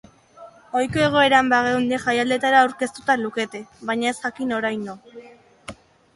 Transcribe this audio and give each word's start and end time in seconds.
Ohiko 0.77 1.03
egoeran 1.07 1.51
bageunde 1.53 1.99
jaialdietara 2.05 2.63
aurkeztuta 2.65 3.17
lukete 3.25 3.63
baina 3.93 4.11
ezin 4.15 4.27
jakin 4.27 4.57
orain 4.63 4.85
no. 4.91 4.99